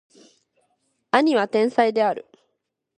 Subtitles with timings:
[1.11, 2.25] 兄は天才である